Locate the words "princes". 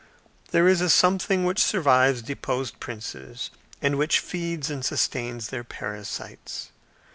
2.79-3.51